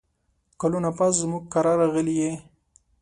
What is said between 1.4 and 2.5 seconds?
کره راغلې یې!